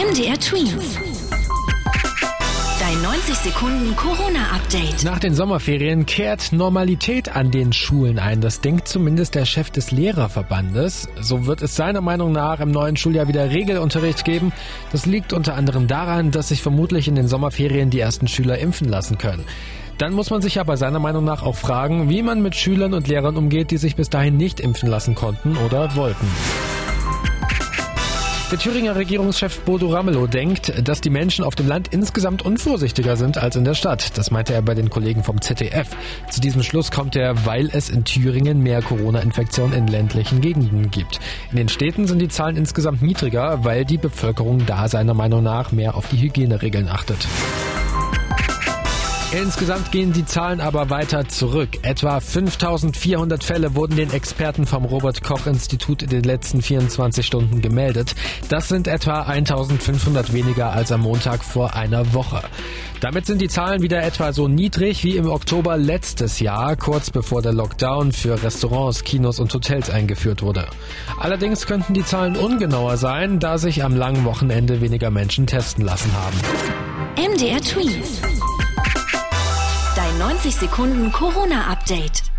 MDR 0.00 0.40
Twins. 0.40 0.98
Dein 2.80 3.02
90 3.02 3.34
Sekunden 3.34 3.94
Corona-Update. 3.96 5.04
Nach 5.04 5.18
den 5.18 5.34
Sommerferien 5.34 6.06
kehrt 6.06 6.52
Normalität 6.52 7.36
an 7.36 7.50
den 7.50 7.74
Schulen 7.74 8.18
ein. 8.18 8.40
Das 8.40 8.62
denkt 8.62 8.88
zumindest 8.88 9.34
der 9.34 9.44
Chef 9.44 9.68
des 9.68 9.90
Lehrerverbandes. 9.90 11.06
So 11.20 11.44
wird 11.44 11.60
es 11.60 11.76
seiner 11.76 12.00
Meinung 12.00 12.32
nach 12.32 12.60
im 12.60 12.70
neuen 12.70 12.96
Schuljahr 12.96 13.28
wieder 13.28 13.50
Regelunterricht 13.50 14.24
geben. 14.24 14.54
Das 14.90 15.04
liegt 15.04 15.34
unter 15.34 15.54
anderem 15.54 15.86
daran, 15.86 16.30
dass 16.30 16.48
sich 16.48 16.62
vermutlich 16.62 17.06
in 17.06 17.14
den 17.14 17.28
Sommerferien 17.28 17.90
die 17.90 18.00
ersten 18.00 18.26
Schüler 18.26 18.58
impfen 18.58 18.88
lassen 18.88 19.18
können. 19.18 19.44
Dann 19.98 20.14
muss 20.14 20.30
man 20.30 20.40
sich 20.40 20.58
aber 20.58 20.78
seiner 20.78 20.98
Meinung 20.98 21.26
nach 21.26 21.42
auch 21.42 21.56
fragen, 21.56 22.08
wie 22.08 22.22
man 22.22 22.40
mit 22.40 22.56
Schülern 22.56 22.94
und 22.94 23.06
Lehrern 23.06 23.36
umgeht, 23.36 23.70
die 23.70 23.76
sich 23.76 23.96
bis 23.96 24.08
dahin 24.08 24.38
nicht 24.38 24.60
impfen 24.60 24.88
lassen 24.88 25.14
konnten 25.14 25.58
oder 25.58 25.94
wollten. 25.94 26.26
Der 28.50 28.58
Thüringer 28.58 28.96
Regierungschef 28.96 29.60
Bodo 29.60 29.90
Ramelow 29.90 30.26
denkt, 30.26 30.72
dass 30.88 31.00
die 31.00 31.08
Menschen 31.08 31.44
auf 31.44 31.54
dem 31.54 31.68
Land 31.68 31.94
insgesamt 31.94 32.44
unvorsichtiger 32.44 33.16
sind 33.16 33.38
als 33.38 33.54
in 33.54 33.62
der 33.62 33.74
Stadt. 33.74 34.18
Das 34.18 34.32
meinte 34.32 34.54
er 34.54 34.62
bei 34.62 34.74
den 34.74 34.90
Kollegen 34.90 35.22
vom 35.22 35.40
ZDF. 35.40 35.90
Zu 36.30 36.40
diesem 36.40 36.64
Schluss 36.64 36.90
kommt 36.90 37.14
er, 37.14 37.46
weil 37.46 37.70
es 37.72 37.90
in 37.90 38.04
Thüringen 38.04 38.60
mehr 38.60 38.82
Corona-Infektionen 38.82 39.72
in 39.72 39.86
ländlichen 39.86 40.40
Gegenden 40.40 40.90
gibt. 40.90 41.20
In 41.52 41.58
den 41.58 41.68
Städten 41.68 42.08
sind 42.08 42.18
die 42.18 42.26
Zahlen 42.26 42.56
insgesamt 42.56 43.02
niedriger, 43.02 43.64
weil 43.64 43.84
die 43.84 43.98
Bevölkerung 43.98 44.66
da 44.66 44.88
seiner 44.88 45.14
Meinung 45.14 45.44
nach 45.44 45.70
mehr 45.70 45.94
auf 45.94 46.08
die 46.08 46.20
Hygieneregeln 46.20 46.88
achtet. 46.88 47.28
Insgesamt 49.32 49.92
gehen 49.92 50.12
die 50.12 50.24
Zahlen 50.24 50.60
aber 50.60 50.90
weiter 50.90 51.28
zurück. 51.28 51.68
Etwa 51.82 52.18
5400 52.18 53.44
Fälle 53.44 53.76
wurden 53.76 53.94
den 53.94 54.12
Experten 54.12 54.66
vom 54.66 54.84
Robert 54.84 55.22
Koch 55.22 55.46
Institut 55.46 56.02
in 56.02 56.08
den 56.08 56.24
letzten 56.24 56.62
24 56.62 57.24
Stunden 57.24 57.62
gemeldet. 57.62 58.16
Das 58.48 58.66
sind 58.66 58.88
etwa 58.88 59.22
1500 59.22 60.32
weniger 60.32 60.72
als 60.72 60.90
am 60.90 61.02
Montag 61.02 61.44
vor 61.44 61.74
einer 61.74 62.12
Woche. 62.12 62.42
Damit 63.00 63.26
sind 63.26 63.40
die 63.40 63.46
Zahlen 63.46 63.82
wieder 63.82 64.02
etwa 64.02 64.32
so 64.32 64.48
niedrig 64.48 65.04
wie 65.04 65.16
im 65.16 65.28
Oktober 65.28 65.76
letztes 65.76 66.40
Jahr, 66.40 66.74
kurz 66.74 67.10
bevor 67.10 67.40
der 67.40 67.52
Lockdown 67.52 68.10
für 68.10 68.42
Restaurants, 68.42 69.04
Kinos 69.04 69.38
und 69.38 69.54
Hotels 69.54 69.90
eingeführt 69.90 70.42
wurde. 70.42 70.66
Allerdings 71.20 71.66
könnten 71.66 71.94
die 71.94 72.04
Zahlen 72.04 72.36
ungenauer 72.36 72.96
sein, 72.96 73.38
da 73.38 73.58
sich 73.58 73.84
am 73.84 73.94
langen 73.94 74.24
Wochenende 74.24 74.80
weniger 74.80 75.10
Menschen 75.10 75.46
testen 75.46 75.84
lassen 75.84 76.10
haben. 76.14 76.36
MDR 77.16 77.60
Tweets. 77.60 78.20
20 80.42 80.52
Sekunden 80.52 81.12
Corona-Update. 81.12 82.29